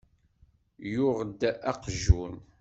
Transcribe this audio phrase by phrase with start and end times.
[0.91, 1.41] Yuɣ-d
[1.71, 2.33] aqejjun.